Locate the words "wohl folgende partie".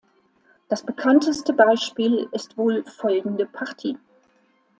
2.57-3.99